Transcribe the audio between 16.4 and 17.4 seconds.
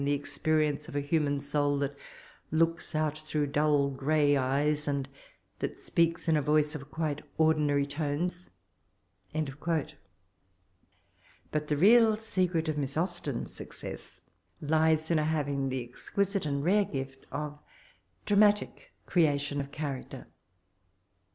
and rare gift